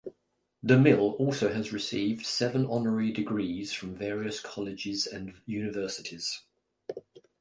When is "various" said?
3.95-4.39